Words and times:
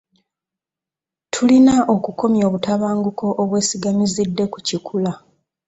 Tulina 1.33 1.75
okukomya 1.95 2.43
obutabanguko 2.49 3.27
obwesigamizidde 3.41 4.43
ku 4.53 4.59
kikula. 4.67 5.11